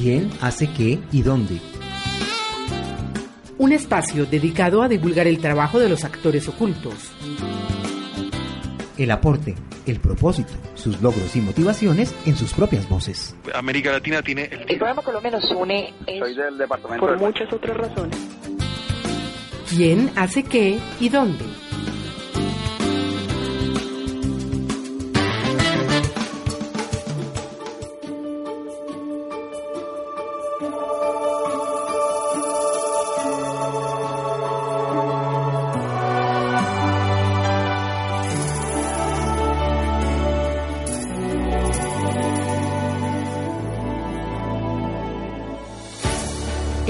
¿Quién 0.00 0.30
hace 0.40 0.66
qué 0.72 0.98
y 1.12 1.20
dónde? 1.22 1.60
Un 3.58 3.72
espacio 3.72 4.24
dedicado 4.24 4.82
a 4.82 4.88
divulgar 4.88 5.26
el 5.26 5.38
trabajo 5.38 5.78
de 5.78 5.90
los 5.90 6.04
actores 6.04 6.48
ocultos. 6.48 6.94
El 8.96 9.10
aporte, 9.10 9.54
el 9.86 10.00
propósito, 10.00 10.52
sus 10.74 11.02
logros 11.02 11.36
y 11.36 11.40
motivaciones 11.42 12.14
en 12.24 12.34
sus 12.36 12.54
propias 12.54 12.88
voces. 12.88 13.36
América 13.54 13.92
Latina 13.92 14.22
tiene 14.22 14.44
el... 14.44 14.60
El 14.70 14.78
programa 14.78 15.02
Colombia 15.02 15.32
nos 15.32 15.50
une 15.50 15.92
Soy 16.18 16.34
del 16.34 16.56
departamento 16.56 17.06
por 17.06 17.18
de- 17.18 17.26
muchas 17.26 17.52
otras 17.52 17.76
razones. 17.76 18.16
¿Quién 19.68 20.10
hace 20.16 20.42
qué 20.42 20.78
y 20.98 21.08
dónde? 21.10 21.44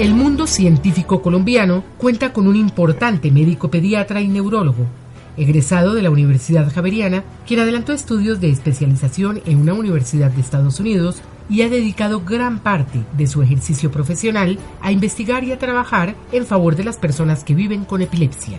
El 0.01 0.15
mundo 0.15 0.47
científico 0.47 1.21
colombiano 1.21 1.83
cuenta 1.99 2.33
con 2.33 2.47
un 2.47 2.55
importante 2.55 3.29
médico 3.29 3.69
pediatra 3.69 4.19
y 4.19 4.27
neurólogo, 4.27 4.87
egresado 5.37 5.93
de 5.93 6.01
la 6.01 6.09
Universidad 6.09 6.73
Javeriana, 6.73 7.23
quien 7.45 7.59
adelantó 7.59 7.93
estudios 7.93 8.41
de 8.41 8.49
especialización 8.49 9.43
en 9.45 9.59
una 9.59 9.75
universidad 9.75 10.31
de 10.31 10.41
Estados 10.41 10.79
Unidos 10.79 11.21
y 11.51 11.61
ha 11.61 11.69
dedicado 11.69 12.21
gran 12.25 12.57
parte 12.57 13.03
de 13.15 13.27
su 13.27 13.43
ejercicio 13.43 13.91
profesional 13.91 14.57
a 14.81 14.91
investigar 14.91 15.43
y 15.43 15.51
a 15.51 15.59
trabajar 15.59 16.15
en 16.31 16.47
favor 16.47 16.75
de 16.75 16.83
las 16.83 16.97
personas 16.97 17.43
que 17.43 17.53
viven 17.53 17.85
con 17.85 18.01
epilepsia. 18.01 18.57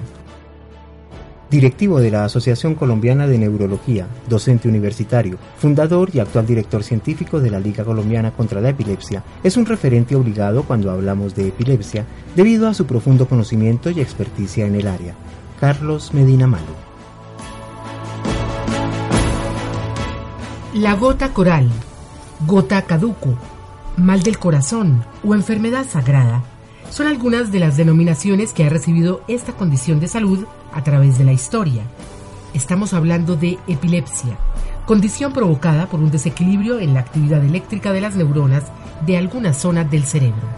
Directivo 1.53 2.01
de 2.01 2.11
la 2.11 2.25
Asociación 2.25 2.75
Colombiana 2.75 3.27
de 3.27 3.37
Neurología, 3.37 4.07
docente 4.27 4.69
universitario, 4.69 5.37
fundador 5.59 6.09
y 6.15 6.19
actual 6.19 6.47
director 6.47 6.83
científico 6.83 7.41
de 7.41 7.51
la 7.51 7.61
Liga 7.61 7.85
Colombiana 7.85 8.31
contra 8.31 8.63
la 8.63 8.71
Epilepsia, 8.71 9.23
es 9.45 9.59
un 9.59 9.67
referente 9.67 10.17
obligado 10.17 10.63
cuando 10.63 10.91
hablamos 10.91 11.35
de 11.35 11.49
epilepsia 11.49 12.07
debido 12.35 12.69
a 12.69 12.75
su 12.75 12.87
profundo 12.87 13.29
conocimiento 13.29 13.91
y 13.91 14.01
experticia 14.01 14.65
en 14.65 14.77
el 14.77 14.87
área. 14.87 15.15
Carlos 15.61 16.15
Medina 16.15 16.47
Malo. 16.47 16.65
La 20.73 20.95
gota 20.95 21.35
coral, 21.35 21.69
gota 22.47 22.81
caduco, 22.81 23.37
mal 23.99 24.23
del 24.23 24.39
corazón 24.39 25.05
o 25.23 25.35
enfermedad 25.35 25.85
sagrada 25.87 26.45
son 26.91 27.07
algunas 27.07 27.53
de 27.53 27.61
las 27.61 27.77
denominaciones 27.77 28.53
que 28.53 28.65
ha 28.65 28.69
recibido 28.69 29.23
esta 29.29 29.53
condición 29.53 30.01
de 30.01 30.09
salud 30.09 30.47
a 30.73 30.83
través 30.83 31.19
de 31.19 31.25
la 31.25 31.33
historia. 31.33 31.83
Estamos 32.55 32.93
hablando 32.93 33.37
de 33.37 33.59
epilepsia, 33.67 34.37
condición 34.87 35.33
provocada 35.33 35.87
por 35.87 36.01
un 36.01 36.11
desequilibrio 36.11 36.81
en 36.81 36.95
la 36.95 37.01
actividad 37.01 37.45
eléctrica 37.45 37.93
de 37.93 38.01
las 38.01 38.17
neuronas 38.17 38.65
de 39.07 39.17
alguna 39.17 39.55
zona 39.55 39.85
del 39.85 40.05
cerebro. 40.05 40.49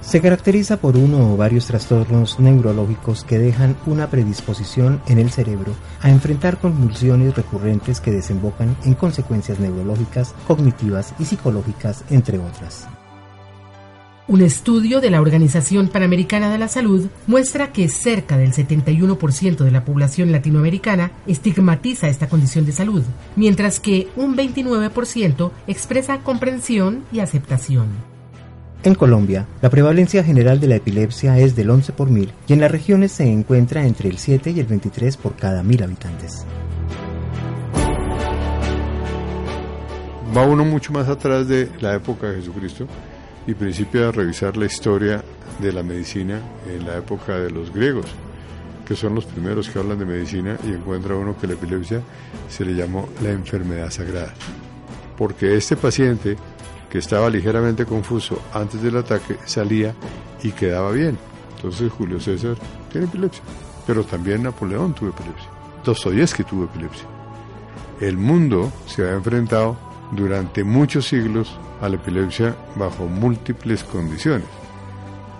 Se 0.00 0.22
caracteriza 0.22 0.78
por 0.78 0.96
uno 0.96 1.34
o 1.34 1.36
varios 1.36 1.66
trastornos 1.66 2.40
neurológicos 2.40 3.22
que 3.22 3.38
dejan 3.38 3.76
una 3.84 4.08
predisposición 4.08 5.00
en 5.06 5.18
el 5.18 5.30
cerebro 5.30 5.74
a 6.00 6.10
enfrentar 6.10 6.58
convulsiones 6.58 7.34
recurrentes 7.34 8.00
que 8.00 8.10
desembocan 8.10 8.76
en 8.84 8.94
consecuencias 8.94 9.60
neurológicas, 9.60 10.34
cognitivas 10.48 11.14
y 11.18 11.26
psicológicas, 11.26 12.04
entre 12.08 12.38
otras. 12.38 12.88
Un 14.30 14.42
estudio 14.42 15.00
de 15.00 15.10
la 15.10 15.20
Organización 15.20 15.88
Panamericana 15.88 16.52
de 16.52 16.58
la 16.58 16.68
Salud 16.68 17.08
muestra 17.26 17.72
que 17.72 17.88
cerca 17.88 18.38
del 18.38 18.52
71% 18.52 19.56
de 19.56 19.70
la 19.72 19.84
población 19.84 20.30
latinoamericana 20.30 21.10
estigmatiza 21.26 22.06
esta 22.06 22.28
condición 22.28 22.64
de 22.64 22.70
salud, 22.70 23.02
mientras 23.34 23.80
que 23.80 24.06
un 24.14 24.36
29% 24.36 25.50
expresa 25.66 26.20
comprensión 26.20 27.02
y 27.10 27.18
aceptación. 27.18 27.88
En 28.84 28.94
Colombia, 28.94 29.48
la 29.62 29.68
prevalencia 29.68 30.22
general 30.22 30.60
de 30.60 30.68
la 30.68 30.76
epilepsia 30.76 31.36
es 31.40 31.56
del 31.56 31.68
11 31.68 31.92
por 31.92 32.08
mil 32.08 32.30
y 32.46 32.52
en 32.52 32.60
las 32.60 32.70
regiones 32.70 33.10
se 33.10 33.26
encuentra 33.26 33.84
entre 33.84 34.08
el 34.08 34.18
7 34.18 34.52
y 34.52 34.60
el 34.60 34.66
23 34.66 35.16
por 35.16 35.34
cada 35.34 35.64
mil 35.64 35.82
habitantes. 35.82 36.46
Va 40.36 40.46
uno 40.46 40.64
mucho 40.64 40.92
más 40.92 41.08
atrás 41.08 41.48
de 41.48 41.68
la 41.80 41.96
época 41.96 42.28
de 42.28 42.36
Jesucristo 42.36 42.86
y 43.50 43.54
principia 43.54 44.08
a 44.08 44.12
revisar 44.12 44.56
la 44.56 44.66
historia 44.66 45.24
de 45.58 45.72
la 45.72 45.82
medicina 45.82 46.40
en 46.68 46.86
la 46.86 46.98
época 46.98 47.36
de 47.36 47.50
los 47.50 47.72
griegos, 47.74 48.06
que 48.86 48.94
son 48.94 49.14
los 49.16 49.24
primeros 49.24 49.68
que 49.68 49.78
hablan 49.80 49.98
de 49.98 50.06
medicina 50.06 50.56
y 50.64 50.68
encuentra 50.68 51.16
uno 51.16 51.36
que 51.36 51.48
la 51.48 51.54
epilepsia 51.54 52.00
se 52.48 52.64
le 52.64 52.74
llamó 52.74 53.08
la 53.22 53.30
enfermedad 53.30 53.90
sagrada. 53.90 54.32
Porque 55.18 55.56
este 55.56 55.76
paciente 55.76 56.36
que 56.88 56.98
estaba 56.98 57.28
ligeramente 57.28 57.84
confuso 57.84 58.40
antes 58.54 58.80
del 58.82 58.96
ataque 58.96 59.36
salía 59.46 59.94
y 60.42 60.52
quedaba 60.52 60.92
bien. 60.92 61.18
Entonces 61.56 61.90
Julio 61.92 62.20
César 62.20 62.56
tiene 62.90 63.08
epilepsia, 63.08 63.42
pero 63.84 64.04
también 64.04 64.44
Napoleón 64.44 64.94
tuvo 64.94 65.10
epilepsia. 65.10 65.50
Dostoyevsky 65.84 66.44
tuvo 66.44 66.64
epilepsia. 66.64 67.06
El 68.00 68.16
mundo 68.16 68.72
se 68.86 69.08
ha 69.08 69.12
enfrentado 69.12 69.76
durante 70.12 70.64
muchos 70.64 71.08
siglos 71.08 71.58
a 71.80 71.88
la 71.88 71.96
epilepsia 71.96 72.54
bajo 72.76 73.06
múltiples 73.06 73.84
condiciones. 73.84 74.46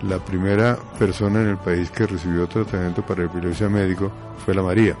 La 0.03 0.17
primera 0.17 0.77
persona 0.97 1.41
en 1.41 1.49
el 1.49 1.57
país 1.57 1.91
que 1.91 2.07
recibió 2.07 2.47
tratamiento 2.47 3.05
para 3.05 3.25
epilepsia 3.25 3.69
médico 3.69 4.11
fue 4.43 4.55
la 4.55 4.63
María. 4.63 4.95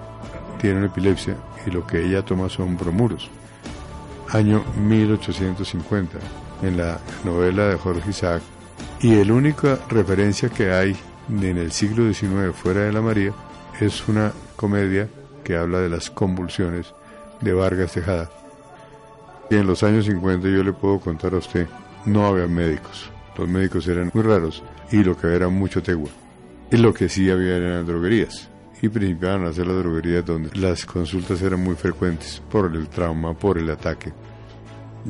Tiene 0.59 0.77
una 0.77 0.87
epilepsia 0.87 1.35
y 1.65 1.71
lo 1.71 1.85
que 1.87 2.05
ella 2.05 2.23
toma 2.23 2.49
son 2.49 2.77
bromuros. 2.77 3.29
Año 4.29 4.63
1850, 4.77 6.19
en 6.61 6.77
la 6.77 6.99
novela 7.23 7.67
de 7.67 7.77
Jorge 7.77 8.11
Isaac. 8.11 8.41
Y 9.01 9.23
la 9.23 9.33
única 9.33 9.79
referencia 9.89 10.49
que 10.49 10.71
hay 10.71 10.95
en 11.29 11.57
el 11.57 11.71
siglo 11.71 12.13
XIX 12.13 12.55
fuera 12.55 12.81
de 12.81 12.93
la 12.93 13.01
María 13.01 13.33
es 13.79 14.07
una 14.07 14.31
comedia 14.55 15.09
que 15.43 15.57
habla 15.57 15.79
de 15.79 15.89
las 15.89 16.11
convulsiones 16.11 16.93
de 17.41 17.53
Vargas 17.53 17.93
Tejada. 17.93 18.40
Y 19.51 19.57
en 19.57 19.67
los 19.67 19.83
años 19.83 20.05
50 20.05 20.47
yo 20.47 20.63
le 20.63 20.71
puedo 20.71 20.97
contar 21.01 21.33
a 21.33 21.39
usted, 21.39 21.67
no 22.05 22.25
había 22.25 22.47
médicos. 22.47 23.11
Los 23.37 23.49
médicos 23.49 23.85
eran 23.85 24.09
muy 24.13 24.23
raros 24.23 24.63
y 24.93 25.03
lo 25.03 25.17
que 25.17 25.27
había 25.27 25.35
era 25.35 25.49
mucho 25.49 25.83
tegua. 25.83 26.09
Y 26.71 26.77
lo 26.77 26.93
que 26.93 27.09
sí 27.09 27.29
había 27.29 27.57
eran 27.57 27.85
droguerías. 27.85 28.47
Y 28.81 28.87
principiaban 28.87 29.43
a 29.43 29.49
hacer 29.49 29.67
las 29.67 29.75
droguerías 29.75 30.25
donde 30.25 30.57
las 30.57 30.85
consultas 30.85 31.41
eran 31.41 31.61
muy 31.61 31.75
frecuentes 31.75 32.41
por 32.49 32.73
el 32.73 32.87
trauma, 32.87 33.33
por 33.33 33.57
el 33.57 33.69
ataque. 33.69 34.13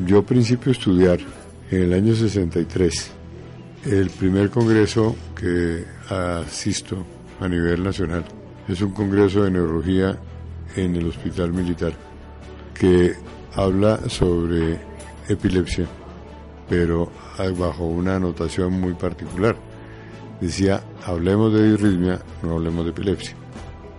Yo 0.07 0.23
principio 0.23 0.71
a 0.71 0.73
estudiar 0.73 1.19
en 1.69 1.83
el 1.83 1.93
año 1.93 2.15
63 2.15 3.11
el 3.85 4.09
primer 4.09 4.49
congreso 4.49 5.15
que 5.39 5.85
asisto 6.09 7.05
a 7.39 7.47
nivel 7.47 7.83
nacional. 7.83 8.25
Es 8.67 8.81
un 8.81 8.91
congreso 8.91 9.43
de 9.43 9.51
neurología 9.51 10.17
en 10.75 10.95
el 10.95 11.07
Hospital 11.09 11.53
Militar 11.53 11.93
que 12.73 13.13
habla 13.55 14.09
sobre 14.09 14.79
epilepsia, 15.27 15.85
pero 16.69 17.11
bajo 17.57 17.85
una 17.85 18.15
anotación 18.15 18.79
muy 18.79 18.93
particular. 18.93 19.55
Decía, 20.39 20.83
hablemos 21.05 21.53
de 21.53 21.71
disritmia, 21.71 22.19
no 22.43 22.53
hablemos 22.53 22.85
de 22.85 22.91
epilepsia. 22.91 23.35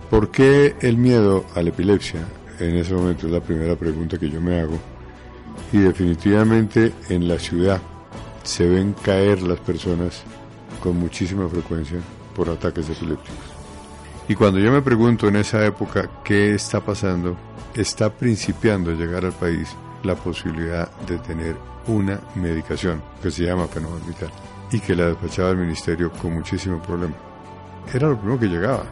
¿Por 0.09 0.29
qué 0.29 0.75
el 0.81 0.97
miedo 0.97 1.45
a 1.55 1.61
la 1.61 1.69
epilepsia? 1.69 2.21
En 2.59 2.75
ese 2.75 2.93
momento 2.93 3.27
es 3.27 3.33
la 3.33 3.39
primera 3.39 3.75
pregunta 3.75 4.17
que 4.17 4.29
yo 4.29 4.39
me 4.41 4.59
hago. 4.59 4.77
Y 5.71 5.77
definitivamente 5.77 6.93
en 7.09 7.27
la 7.27 7.39
ciudad 7.39 7.81
se 8.43 8.67
ven 8.67 8.93
caer 9.03 9.41
las 9.41 9.59
personas 9.59 10.23
con 10.81 10.97
muchísima 10.97 11.47
frecuencia 11.47 11.99
por 12.35 12.49
ataques 12.49 12.89
epilépticos. 12.89 13.52
Y 14.27 14.35
cuando 14.35 14.59
yo 14.59 14.71
me 14.71 14.81
pregunto 14.81 15.27
en 15.27 15.35
esa 15.35 15.65
época 15.65 16.09
qué 16.23 16.55
está 16.55 16.79
pasando, 16.79 17.35
está 17.75 18.09
principiando 18.09 18.91
a 18.91 18.93
llegar 18.93 19.25
al 19.25 19.33
país 19.33 19.75
la 20.03 20.15
posibilidad 20.15 20.89
de 21.07 21.17
tener 21.17 21.55
una 21.87 22.19
medicación 22.35 23.01
que 23.21 23.31
se 23.31 23.43
llama 23.43 23.67
fenobarbital 23.67 24.29
y 24.71 24.79
que 24.79 24.95
la 24.95 25.07
despachaba 25.07 25.49
el 25.49 25.57
ministerio 25.57 26.11
con 26.11 26.33
muchísimo 26.33 26.81
problema. 26.81 27.13
Era 27.93 28.07
lo 28.09 28.17
primero 28.17 28.39
que 28.39 28.47
llegaba. 28.47 28.85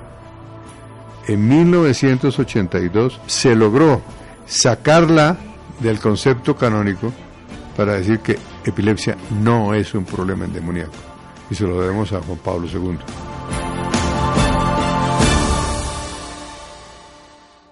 En 1.28 1.48
1982 1.48 3.22
se 3.25 3.56
logró 3.56 4.01
sacarla 4.45 5.38
del 5.80 6.00
concepto 6.00 6.56
canónico 6.56 7.12
para 7.78 7.94
decir 7.94 8.19
que 8.19 8.38
epilepsia 8.66 9.16
no 9.42 9.74
es 9.74 9.94
un 9.94 10.04
problema 10.04 10.45
endemoniaco. 10.45 10.92
Y 11.50 11.56
se 11.56 11.66
lo 11.66 11.81
debemos 11.81 12.12
a 12.12 12.22
Juan 12.22 12.38
Pablo 12.39 12.68
II. 12.68 12.98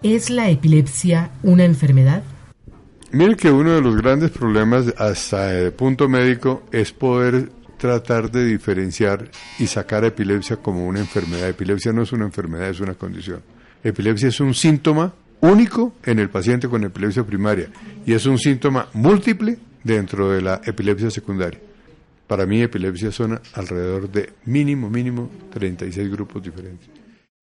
¿Es 0.02 0.30
la 0.30 0.50
epilepsia 0.50 1.30
una 1.44 1.66
enfermedad? 1.66 2.24
Mire 3.12 3.36
que 3.36 3.52
uno 3.52 3.74
de 3.74 3.82
los 3.82 3.98
grandes 3.98 4.32
problemas 4.32 4.94
hasta 4.98 5.54
el 5.54 5.74
punto 5.74 6.08
médico 6.08 6.64
es 6.72 6.94
poder 6.94 7.52
tratar 7.78 8.32
de 8.32 8.46
diferenciar 8.46 9.30
y 9.60 9.68
sacar 9.68 10.06
epilepsia 10.06 10.56
como 10.56 10.88
una 10.88 11.00
enfermedad. 11.00 11.50
Epilepsia 11.50 11.92
no 11.92 12.04
es 12.04 12.14
una 12.14 12.24
enfermedad, 12.24 12.70
es 12.70 12.80
una 12.80 12.94
condición. 12.94 13.42
Epilepsia 13.84 14.30
es 14.30 14.40
un 14.40 14.54
síntoma 14.54 15.14
único 15.42 15.96
en 16.06 16.20
el 16.20 16.30
paciente 16.30 16.70
con 16.70 16.82
epilepsia 16.86 17.26
primaria 17.26 17.68
y 18.06 18.14
es 18.14 18.26
un 18.26 18.38
síntoma 18.38 18.88
múltiple 18.94 19.58
dentro 19.84 20.32
de 20.32 20.42
la 20.42 20.62
epilepsia 20.64 21.12
secundaria. 21.12 21.60
Para 22.26 22.46
mí 22.46 22.62
epilepsia 22.62 23.12
son 23.12 23.38
alrededor 23.54 24.10
de 24.10 24.32
mínimo, 24.46 24.90
mínimo 24.90 25.30
36 25.52 26.10
grupos 26.10 26.42
diferentes. 26.42 26.88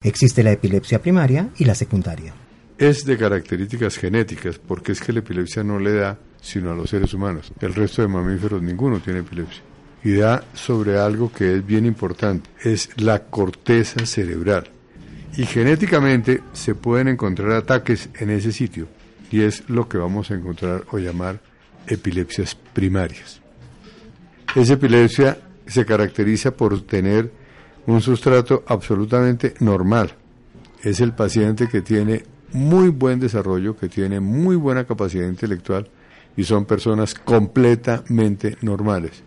Existe 0.02 0.42
la 0.42 0.52
epilepsia 0.52 1.02
primaria 1.02 1.50
y 1.58 1.66
la 1.66 1.74
secundaria 1.74 2.32
es 2.78 3.05
de 3.05 3.17
características 3.17 3.96
genéticas, 3.96 4.58
porque 4.58 4.93
es 4.93 5.00
que 5.00 5.12
la 5.12 5.20
epilepsia 5.20 5.62
no 5.62 5.78
le 5.78 5.94
da 5.94 6.19
sino 6.40 6.70
a 6.70 6.76
los 6.76 6.90
seres 6.90 7.12
humanos. 7.12 7.52
El 7.61 7.75
resto 7.75 8.02
de 8.02 8.08
mamíferos 8.08 8.62
ninguno 8.62 9.00
tiene 9.00 9.20
epilepsia. 9.20 9.62
Y 10.05 10.12
da 10.12 10.44
sobre 10.55 10.99
algo 10.99 11.32
que 11.32 11.56
es 11.56 11.67
bien 11.67 11.87
importante, 11.87 12.49
es 12.62 12.90
la 12.96 13.25
corteza 13.25 14.06
cerebral. 14.06 14.70
Y 15.37 15.44
genéticamente 15.44 16.43
se 16.52 16.75
pueden 16.75 17.08
encontrar 17.08 17.50
ataques 17.52 18.08
en 18.19 18.31
ese 18.31 18.52
sitio, 18.52 18.87
y 19.31 19.40
es 19.40 19.69
lo 19.69 19.88
que 19.88 19.99
vamos 19.99 20.31
a 20.31 20.34
encontrar 20.34 20.84
o 20.93 20.99
llamar 20.99 21.40
epilepsias 21.88 22.55
primarias. 22.55 23.40
Esa 24.55 24.75
epilepsia 24.75 25.38
se 25.67 25.84
caracteriza 25.84 26.52
por 26.52 26.81
tener 26.82 27.32
un 27.87 28.00
sustrato 28.00 28.64
absolutamente 28.67 29.55
normal. 29.61 30.12
Es 30.82 31.00
el 31.00 31.12
paciente 31.12 31.69
que 31.69 31.82
tiene 31.82 32.23
muy 32.52 32.88
buen 32.88 33.20
desarrollo, 33.20 33.76
que 33.76 33.88
tiene 33.88 34.20
muy 34.20 34.56
buena 34.56 34.84
capacidad 34.84 35.28
intelectual 35.28 35.88
y 36.37 36.44
son 36.44 36.64
personas 36.64 37.14
completamente 37.14 38.56
normales. 38.62 39.22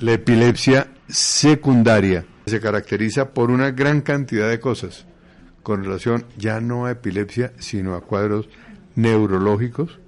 La 0.00 0.12
epilepsia 0.12 0.88
secundaria 1.08 2.24
se 2.46 2.60
caracteriza 2.60 3.32
por 3.32 3.50
una 3.50 3.70
gran 3.70 4.02
cantidad 4.02 4.48
de 4.48 4.60
cosas 4.60 5.06
con 5.62 5.82
relación 5.82 6.26
ya 6.36 6.60
no 6.60 6.86
a 6.86 6.92
epilepsia, 6.92 7.52
sino 7.58 7.96
a 7.96 8.00
cuadros 8.00 8.48
neurológicos 8.94 9.98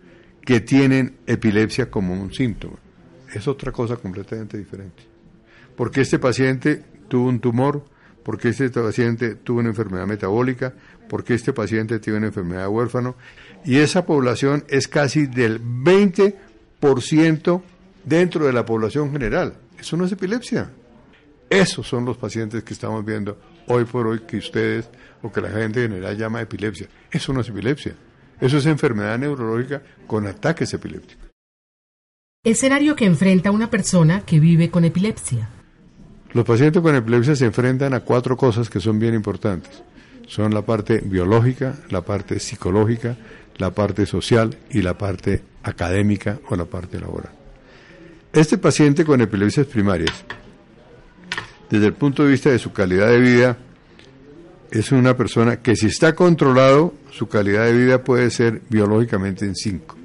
que 0.42 0.60
tienen 0.60 1.16
epilepsia 1.26 1.90
como 1.90 2.14
un 2.14 2.32
síntoma. 2.32 2.76
Es 3.34 3.48
otra 3.48 3.72
cosa 3.72 3.96
completamente 3.96 4.56
diferente. 4.56 5.02
Porque 5.76 6.02
este 6.02 6.20
paciente 6.20 6.84
tuvo 7.08 7.28
un 7.28 7.40
tumor, 7.40 7.84
porque 8.28 8.50
este 8.50 8.68
paciente 8.68 9.36
tuvo 9.36 9.60
una 9.60 9.70
enfermedad 9.70 10.06
metabólica, 10.06 10.74
porque 11.08 11.32
este 11.32 11.54
paciente 11.54 11.98
tiene 11.98 12.18
una 12.18 12.26
enfermedad 12.26 12.64
de 12.64 12.68
huérfano, 12.68 13.16
y 13.64 13.78
esa 13.78 14.04
población 14.04 14.64
es 14.68 14.86
casi 14.86 15.24
del 15.24 15.62
20% 15.64 17.62
dentro 18.04 18.44
de 18.44 18.52
la 18.52 18.66
población 18.66 19.12
general. 19.12 19.54
Eso 19.80 19.96
no 19.96 20.04
es 20.04 20.12
epilepsia. 20.12 20.70
Esos 21.48 21.88
son 21.88 22.04
los 22.04 22.18
pacientes 22.18 22.62
que 22.64 22.74
estamos 22.74 23.02
viendo 23.02 23.38
hoy 23.66 23.86
por 23.86 24.06
hoy 24.06 24.20
que 24.20 24.36
ustedes 24.36 24.90
o 25.22 25.32
que 25.32 25.40
la 25.40 25.48
gente 25.48 25.80
general 25.80 26.14
llama 26.14 26.42
epilepsia. 26.42 26.86
Eso 27.10 27.32
no 27.32 27.40
es 27.40 27.48
epilepsia. 27.48 27.94
Eso 28.42 28.58
es 28.58 28.66
enfermedad 28.66 29.18
neurológica 29.18 29.82
con 30.06 30.26
ataques 30.26 30.70
epilépticos. 30.74 31.30
Escenario 32.44 32.94
que 32.94 33.06
enfrenta 33.06 33.50
una 33.50 33.70
persona 33.70 34.20
que 34.26 34.38
vive 34.38 34.68
con 34.68 34.84
epilepsia. 34.84 35.48
Los 36.32 36.44
pacientes 36.44 36.82
con 36.82 36.94
epilepsia 36.94 37.34
se 37.34 37.46
enfrentan 37.46 37.94
a 37.94 38.00
cuatro 38.00 38.36
cosas 38.36 38.68
que 38.68 38.80
son 38.80 38.98
bien 38.98 39.14
importantes. 39.14 39.82
Son 40.26 40.52
la 40.52 40.60
parte 40.60 41.00
biológica, 41.02 41.76
la 41.88 42.02
parte 42.02 42.38
psicológica, 42.38 43.16
la 43.56 43.70
parte 43.70 44.04
social 44.04 44.56
y 44.70 44.82
la 44.82 44.98
parte 44.98 45.42
académica 45.62 46.38
o 46.50 46.56
la 46.56 46.66
parte 46.66 47.00
laboral. 47.00 47.32
Este 48.30 48.58
paciente 48.58 49.06
con 49.06 49.22
epilepsias 49.22 49.66
primarias, 49.66 50.12
desde 51.70 51.86
el 51.86 51.94
punto 51.94 52.24
de 52.24 52.30
vista 52.30 52.50
de 52.50 52.58
su 52.58 52.72
calidad 52.72 53.08
de 53.08 53.20
vida, 53.20 53.56
es 54.70 54.92
una 54.92 55.16
persona 55.16 55.62
que 55.62 55.76
si 55.76 55.86
está 55.86 56.14
controlado, 56.14 56.92
su 57.10 57.26
calidad 57.26 57.64
de 57.64 57.72
vida 57.72 58.04
puede 58.04 58.30
ser 58.30 58.60
biológicamente 58.68 59.46
en 59.46 59.56
5. 59.56 59.96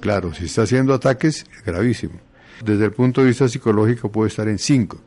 Claro, 0.00 0.32
si 0.32 0.46
está 0.46 0.62
haciendo 0.62 0.94
ataques, 0.94 1.44
es 1.54 1.64
gravísimo. 1.64 2.18
Desde 2.64 2.86
el 2.86 2.92
punto 2.92 3.20
de 3.20 3.26
vista 3.26 3.46
psicológico 3.46 4.10
puede 4.10 4.28
estar 4.28 4.48
en 4.48 4.58
5 4.58 4.98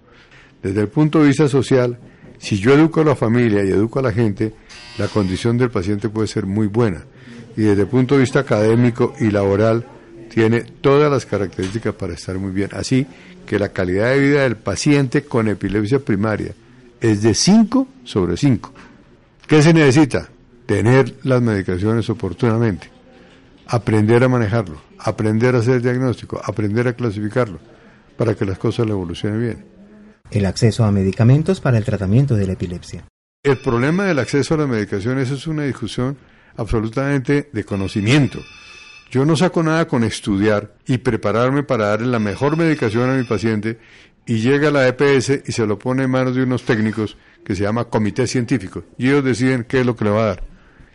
desde 0.62 0.82
el 0.82 0.88
punto 0.88 1.20
de 1.20 1.28
vista 1.28 1.48
social, 1.48 1.98
si 2.40 2.58
yo 2.60 2.74
educo 2.74 3.02
a 3.02 3.06
la 3.06 3.16
familia 3.16 3.64
y 3.64 3.70
educo 3.70 4.00
a 4.00 4.04
la 4.04 4.12
gente, 4.12 4.54
la 4.98 5.08
condición 5.08 5.58
del 5.58 5.70
paciente 5.70 6.10
puede 6.10 6.28
ser 6.28 6.46
muy 6.46 6.68
buena. 6.68 7.06
Y 7.56 7.62
desde 7.62 7.84
el 7.84 7.88
punto 7.88 8.16
de 8.16 8.22
vista 8.22 8.40
académico 8.40 9.14
y 9.20 9.32
laboral, 9.32 9.86
tiene 10.30 10.62
todas 10.62 11.12
las 11.12 11.26
características 11.26 11.94
para 11.96 12.14
estar 12.14 12.38
muy 12.38 12.52
bien. 12.52 12.70
Así 12.74 13.08
que 13.46 13.58
la 13.58 13.70
calidad 13.70 14.12
de 14.12 14.20
vida 14.20 14.44
del 14.44 14.58
paciente 14.58 15.24
con 15.24 15.48
epilepsia 15.48 16.00
primaria 16.00 16.54
es 17.00 17.24
de 17.24 17.34
5 17.34 17.88
sobre 18.04 18.38
5. 18.38 18.74
¿Qué 19.48 19.62
se 19.62 19.74
necesita? 19.74 20.30
Tener 20.66 21.16
las 21.24 21.42
medicaciones 21.42 22.10
oportunamente, 22.10 22.90
aprender 23.68 24.24
a 24.24 24.28
manejarlo, 24.28 24.82
aprender 25.00 25.56
a 25.56 25.60
hacer 25.60 25.82
diagnóstico, 25.82 26.42
aprender 26.44 26.90
a 26.90 26.94
clasificarlo, 26.94 27.60
para 28.18 28.36
que 28.36 28.46
las 28.46 28.58
cosas 28.58 28.86
le 28.86 28.92
evolucionen 28.92 29.40
bien 29.40 29.77
el 30.32 30.46
acceso 30.46 30.86
a 30.86 30.92
medicamentos 30.92 31.62
para 31.62 31.78
el 31.78 31.86
tratamiento 31.86 32.36
de 32.36 32.48
la 32.48 32.54
epilepsia. 32.54 33.06
El 33.44 33.58
problema 33.58 34.06
del 34.06 34.20
acceso 34.20 34.56
a 34.56 34.58
las 34.58 34.68
medicaciones 34.68 35.32
es 35.32 35.48
una 35.48 35.64
discusión 35.64 36.18
absolutamente 36.58 37.50
de 37.54 37.64
conocimiento. 37.64 38.40
Yo 39.10 39.26
no 39.26 39.38
saco 39.38 39.64
nada 39.64 39.88
con 39.88 40.04
estudiar 40.04 40.76
y 40.86 40.98
prepararme 40.98 41.64
para 41.64 41.88
darle 41.88 42.08
la 42.08 42.20
mejor 42.20 42.58
medicación 42.58 43.10
a 43.10 43.16
mi 43.16 43.24
paciente 43.24 43.80
y 44.26 44.40
llega 44.40 44.70
la 44.70 44.88
EPS 44.88 45.44
y 45.46 45.52
se 45.54 45.66
lo 45.66 45.80
pone 45.80 46.04
en 46.04 46.12
manos 46.12 46.36
de 46.36 46.44
unos 46.44 46.64
técnicos 46.64 47.16
que 47.46 47.56
se 47.56 47.64
llama 47.64 47.86
comité 47.86 48.28
científico 48.28 48.84
y 48.98 49.08
ellos 49.08 49.24
deciden 49.24 49.64
qué 49.64 49.80
es 49.80 49.86
lo 49.86 49.96
que 49.96 50.04
le 50.04 50.12
va 50.12 50.24
a 50.24 50.26
dar. 50.26 50.44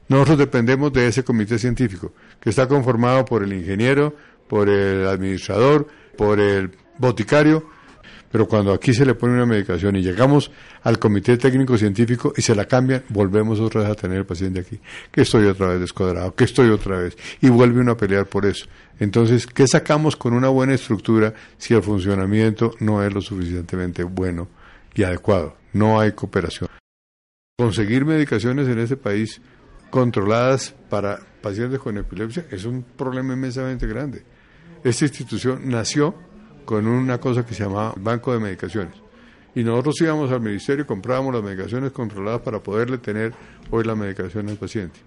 Nosotros 0.08 0.37
dependemos 0.37 0.93
de 0.93 1.06
ese 1.06 1.25
comité 1.25 1.58
científico 1.58 2.12
que 2.38 2.50
está 2.50 2.69
conformado 2.69 3.25
por 3.25 3.43
el 3.43 3.55
ingeniero, 3.55 4.14
por 4.46 4.69
el 4.69 5.06
administrador, 5.06 5.87
por 6.19 6.38
el 6.38 6.73
boticario 6.99 7.67
pero 8.32 8.49
cuando 8.49 8.73
aquí 8.73 8.94
se 8.94 9.05
le 9.05 9.14
pone 9.14 9.34
una 9.34 9.44
medicación 9.44 9.94
y 9.94 10.02
llegamos 10.02 10.50
al 10.82 10.99
comité 10.99 11.37
técnico 11.37 11.76
científico 11.76 12.32
y 12.34 12.40
se 12.40 12.55
la 12.55 12.64
cambian, 12.64 13.05
volvemos 13.11 13.61
otra 13.61 13.82
vez 13.82 13.90
a 13.90 13.94
tener 13.94 14.17
el 14.17 14.25
paciente 14.25 14.61
aquí, 14.61 14.81
que 15.11 15.20
estoy 15.20 15.44
otra 15.46 15.69
vez 15.69 15.81
descuadrado, 15.81 16.34
que 16.34 16.44
estoy 16.44 16.70
otra 16.70 16.99
vez, 16.99 17.17
y 17.43 17.50
vuelve 17.50 17.81
uno 17.81 17.93
a 17.93 17.96
pelear 17.96 18.26
por 18.26 18.46
eso. 18.46 18.67
Entonces, 18.99 19.46
¿qué 19.46 19.67
sacamos 19.67 20.16
con 20.16 20.33
una 20.33 20.49
buena 20.49 20.73
estructura 20.73 21.35
si 21.59 21.75
el 21.75 21.83
funcionamiento 21.83 22.75
no 22.80 23.04
es 23.04 23.12
lo 23.12 23.21
suficientemente 23.21 24.02
bueno 24.02 24.49
y 24.95 25.02
adecuado? 25.02 25.57
No 25.75 26.00
hay 26.00 26.12
cooperación. 26.12 26.71
Conseguir 27.59 28.07
medicaciones 28.07 28.66
en 28.66 28.78
este 28.78 28.97
país 28.97 29.42
controladas 29.90 30.75
para 30.88 31.18
pacientes 31.42 31.78
con 31.80 31.99
epilepsia 31.99 32.47
es 32.50 32.64
un 32.64 32.83
problema 32.83 33.35
inmensamente 33.35 33.87
grande. 33.87 34.25
Esta 34.83 35.04
institución 35.04 35.68
nació 35.68 36.14
con 36.64 36.87
una 36.87 37.19
cosa 37.19 37.45
que 37.45 37.54
se 37.54 37.64
llamaba 37.64 37.95
Banco 37.97 38.33
de 38.33 38.40
Medicaciones. 38.40 38.95
Y 39.54 39.64
nosotros 39.64 40.00
íbamos 40.00 40.31
al 40.31 40.40
ministerio 40.40 40.85
y 40.85 40.87
comprábamos 40.87 41.35
las 41.35 41.42
medicaciones 41.42 41.92
controladas 41.92 42.40
para 42.40 42.61
poderle 42.61 42.99
tener 42.99 43.35
hoy 43.71 43.85
la 43.85 43.95
medicación 43.95 44.49
al 44.49 44.57
paciente. 44.57 45.00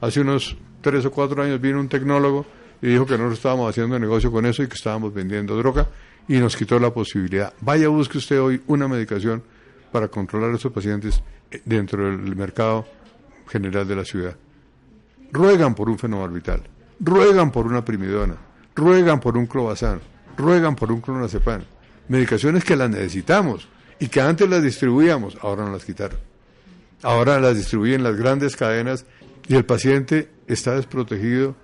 Hace 0.00 0.20
unos 0.20 0.56
tres 0.80 1.04
o 1.04 1.10
cuatro 1.10 1.42
años 1.42 1.60
vino 1.60 1.80
un 1.80 1.88
tecnólogo 1.88 2.46
y 2.80 2.88
dijo 2.88 3.04
que 3.04 3.12
nosotros 3.12 3.38
estábamos 3.38 3.68
haciendo 3.68 3.98
negocio 3.98 4.30
con 4.30 4.46
eso 4.46 4.62
y 4.62 4.68
que 4.68 4.74
estábamos 4.74 5.12
vendiendo 5.12 5.56
droga 5.56 5.88
y 6.28 6.38
nos 6.38 6.56
quitó 6.56 6.78
la 6.78 6.92
posibilidad. 6.92 7.52
Vaya, 7.60 7.88
busque 7.88 8.18
usted 8.18 8.40
hoy 8.40 8.62
una 8.68 8.86
medicación 8.86 9.42
para 9.90 10.08
controlar 10.08 10.52
a 10.52 10.56
esos 10.56 10.72
pacientes 10.72 11.22
eh, 11.50 11.60
dentro 11.64 12.04
del 12.04 12.36
mercado 12.36 12.86
general 13.48 13.86
de 13.86 13.96
la 13.96 14.04
ciudad. 14.04 14.36
Ruegan 15.32 15.74
por 15.74 15.88
un 15.88 15.98
fenobarbital, 15.98 16.62
ruegan 17.00 17.50
por 17.50 17.66
una 17.66 17.84
primidona, 17.84 18.36
ruegan 18.74 19.20
por 19.20 19.36
un 19.36 19.46
clobazán, 19.46 20.00
ruegan 20.40 20.76
por 20.76 20.90
un 20.90 21.00
clonazepam. 21.00 21.62
Medicaciones 22.08 22.64
que 22.64 22.76
las 22.76 22.90
necesitamos 22.90 23.68
y 23.98 24.08
que 24.08 24.20
antes 24.20 24.48
las 24.48 24.62
distribuíamos, 24.62 25.36
ahora 25.42 25.64
no 25.64 25.72
las 25.72 25.84
quitaron. 25.84 26.18
Ahora 27.02 27.38
las 27.40 27.56
distribuyen 27.56 28.02
las 28.02 28.16
grandes 28.16 28.56
cadenas 28.56 29.06
y 29.48 29.54
el 29.54 29.64
paciente 29.64 30.30
está 30.46 30.74
desprotegido 30.74 31.54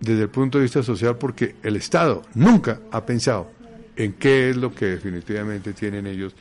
desde 0.00 0.22
el 0.22 0.28
punto 0.28 0.58
de 0.58 0.62
vista 0.62 0.82
social 0.82 1.16
porque 1.16 1.56
el 1.62 1.76
Estado 1.76 2.22
nunca 2.34 2.80
ha 2.90 3.06
pensado 3.06 3.50
en 3.96 4.12
qué 4.12 4.50
es 4.50 4.56
lo 4.56 4.74
que 4.74 4.86
definitivamente 4.86 5.72
tienen 5.72 6.06
ellos. 6.06 6.34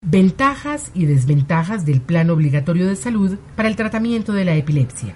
Ventajas 0.00 0.90
y 0.94 1.06
desventajas 1.06 1.84
del 1.84 2.00
plan 2.00 2.30
obligatorio 2.30 2.86
de 2.86 2.96
salud 2.96 3.36
para 3.56 3.68
el 3.68 3.76
tratamiento 3.76 4.32
de 4.32 4.44
la 4.44 4.54
epilepsia. 4.54 5.14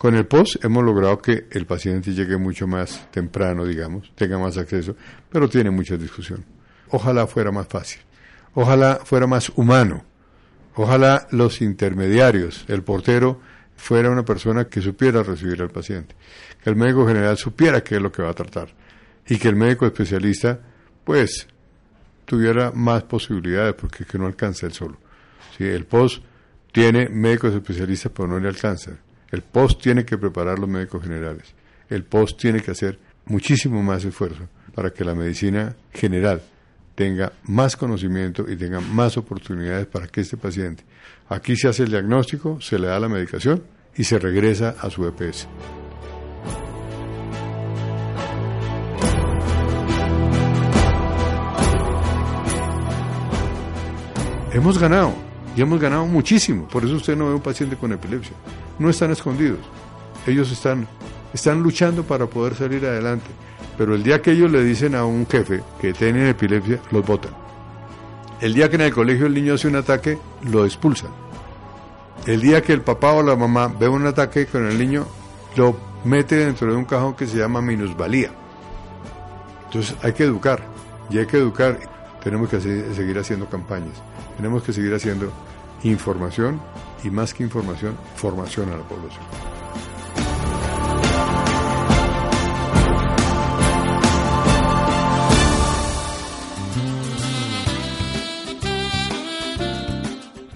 Con 0.00 0.14
el 0.14 0.24
POS 0.26 0.60
hemos 0.62 0.82
logrado 0.82 1.20
que 1.20 1.46
el 1.50 1.66
paciente 1.66 2.14
llegue 2.14 2.38
mucho 2.38 2.66
más 2.66 3.10
temprano, 3.10 3.66
digamos, 3.66 4.10
tenga 4.14 4.38
más 4.38 4.56
acceso, 4.56 4.96
pero 5.28 5.46
tiene 5.46 5.70
mucha 5.70 5.98
discusión. 5.98 6.42
Ojalá 6.88 7.26
fuera 7.26 7.52
más 7.52 7.68
fácil, 7.68 8.00
ojalá 8.54 9.00
fuera 9.04 9.26
más 9.26 9.50
humano, 9.56 10.02
ojalá 10.74 11.28
los 11.32 11.60
intermediarios, 11.60 12.64
el 12.68 12.82
portero, 12.82 13.42
fuera 13.76 14.08
una 14.08 14.24
persona 14.24 14.68
que 14.68 14.80
supiera 14.80 15.22
recibir 15.22 15.60
al 15.60 15.68
paciente, 15.68 16.14
que 16.64 16.70
el 16.70 16.76
médico 16.76 17.06
general 17.06 17.36
supiera 17.36 17.82
qué 17.82 17.96
es 17.96 18.00
lo 18.00 18.10
que 18.10 18.22
va 18.22 18.30
a 18.30 18.34
tratar 18.34 18.68
y 19.28 19.36
que 19.36 19.48
el 19.48 19.56
médico 19.56 19.84
especialista, 19.84 20.60
pues, 21.04 21.46
tuviera 22.24 22.72
más 22.72 23.02
posibilidades 23.02 23.74
porque 23.74 24.06
que 24.06 24.16
no 24.16 24.24
alcanza 24.24 24.64
el 24.64 24.72
solo. 24.72 24.96
¿Sí? 25.58 25.64
El 25.64 25.84
POS 25.84 26.22
tiene 26.72 27.10
médicos 27.10 27.52
especialistas, 27.54 28.10
pero 28.16 28.28
no 28.28 28.38
le 28.38 28.48
alcanza. 28.48 28.92
El 29.30 29.42
POS 29.42 29.78
tiene 29.78 30.04
que 30.04 30.18
preparar 30.18 30.58
los 30.58 30.68
médicos 30.68 31.02
generales. 31.02 31.54
El 31.88 32.04
POS 32.04 32.36
tiene 32.36 32.60
que 32.60 32.70
hacer 32.72 32.98
muchísimo 33.26 33.82
más 33.82 34.04
esfuerzo 34.04 34.48
para 34.74 34.90
que 34.90 35.04
la 35.04 35.14
medicina 35.14 35.76
general 35.92 36.42
tenga 36.94 37.32
más 37.44 37.76
conocimiento 37.76 38.44
y 38.48 38.56
tenga 38.56 38.80
más 38.80 39.16
oportunidades 39.16 39.86
para 39.86 40.06
que 40.06 40.20
este 40.20 40.36
paciente, 40.36 40.84
aquí 41.28 41.56
se 41.56 41.68
hace 41.68 41.84
el 41.84 41.90
diagnóstico, 41.90 42.60
se 42.60 42.78
le 42.78 42.88
da 42.88 43.00
la 43.00 43.08
medicación 43.08 43.62
y 43.96 44.04
se 44.04 44.18
regresa 44.18 44.76
a 44.78 44.90
su 44.90 45.06
EPS. 45.06 45.48
Hemos 54.52 54.78
ganado, 54.78 55.14
y 55.56 55.62
hemos 55.62 55.80
ganado 55.80 56.06
muchísimo. 56.06 56.66
Por 56.68 56.84
eso 56.84 56.94
usted 56.94 57.16
no 57.16 57.26
ve 57.26 57.34
un 57.34 57.40
paciente 57.40 57.76
con 57.76 57.92
epilepsia. 57.92 58.34
No 58.78 58.90
están 58.90 59.10
escondidos. 59.10 59.58
Ellos 60.26 60.50
están, 60.52 60.86
están 61.32 61.62
luchando 61.62 62.04
para 62.04 62.26
poder 62.26 62.54
salir 62.54 62.84
adelante. 62.86 63.26
Pero 63.76 63.94
el 63.94 64.02
día 64.02 64.20
que 64.20 64.32
ellos 64.32 64.50
le 64.50 64.62
dicen 64.62 64.94
a 64.94 65.04
un 65.04 65.26
jefe 65.26 65.62
que 65.80 65.92
tiene 65.92 66.30
epilepsia, 66.30 66.80
los 66.90 67.04
votan. 67.04 67.32
El 68.40 68.54
día 68.54 68.68
que 68.70 68.76
en 68.76 68.82
el 68.82 68.92
colegio 68.92 69.26
el 69.26 69.34
niño 69.34 69.54
hace 69.54 69.68
un 69.68 69.76
ataque, 69.76 70.18
lo 70.42 70.64
expulsan. 70.64 71.10
El 72.26 72.40
día 72.40 72.62
que 72.62 72.72
el 72.72 72.82
papá 72.82 73.12
o 73.12 73.22
la 73.22 73.36
mamá 73.36 73.68
ve 73.68 73.88
un 73.88 74.06
ataque 74.06 74.46
con 74.46 74.66
el 74.66 74.78
niño, 74.78 75.06
lo 75.56 75.76
mete 76.04 76.36
dentro 76.36 76.70
de 76.70 76.76
un 76.76 76.84
cajón 76.84 77.14
que 77.14 77.26
se 77.26 77.38
llama 77.38 77.60
minusvalía. 77.60 78.30
Entonces 79.66 79.96
hay 80.02 80.12
que 80.12 80.24
educar. 80.24 80.62
Y 81.10 81.18
hay 81.18 81.26
que 81.26 81.38
educar. 81.38 81.78
Tenemos 82.22 82.48
que 82.48 82.60
seguir 82.60 83.18
haciendo 83.18 83.48
campañas. 83.48 84.02
Tenemos 84.40 84.62
que 84.62 84.72
seguir 84.72 84.94
haciendo 84.94 85.30
información 85.82 86.62
y 87.04 87.10
más 87.10 87.34
que 87.34 87.42
información, 87.42 87.94
formación 88.16 88.70
a 88.70 88.76
la 88.78 88.82
población. 88.84 89.22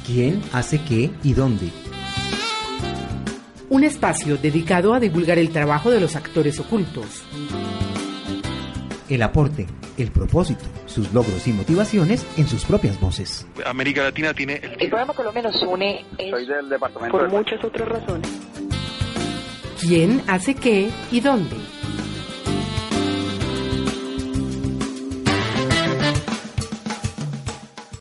¿Quién 0.06 0.42
hace 0.54 0.82
qué 0.82 1.10
y 1.22 1.34
dónde? 1.34 1.70
Un 3.68 3.84
espacio 3.84 4.38
dedicado 4.38 4.94
a 4.94 5.00
divulgar 5.00 5.38
el 5.38 5.50
trabajo 5.50 5.90
de 5.90 6.00
los 6.00 6.16
actores 6.16 6.58
ocultos. 6.58 7.22
El 9.10 9.20
aporte, 9.20 9.66
el 9.98 10.10
propósito, 10.10 10.64
sus 10.86 11.12
logros 11.12 11.46
y 11.46 11.52
motivaciones 11.52 12.26
en 12.36 12.48
sus 12.48 12.64
propias 12.64 13.00
voces. 13.00 13.46
América 13.64 14.02
Latina 14.02 14.34
tiene... 14.34 14.60
El 14.62 14.88
programa 14.88 15.14
Colombia 15.14 15.42
nos 15.42 15.62
une 15.62 16.04
Soy 16.30 16.46
del 16.46 16.68
departamento 16.68 17.18
por 17.18 17.28
muchas 17.30 17.62
otras 17.64 17.88
razones. 17.88 18.28
¿Quién 19.80 20.22
hace 20.28 20.54
qué 20.54 20.90
y 21.10 21.20
dónde? 21.20 21.56